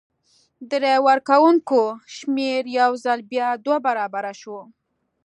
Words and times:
د 0.69 0.71
رای 0.83 0.99
ورکوونکو 1.09 1.81
شمېر 2.15 2.61
یو 2.79 2.91
ځل 3.03 3.19
بیا 3.31 3.47
دوه 3.65 3.77
برابره 3.87 4.33
شو. 4.41 4.59